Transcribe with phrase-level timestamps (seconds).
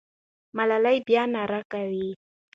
[0.57, 2.09] ملالۍ به بیا ناره کوي.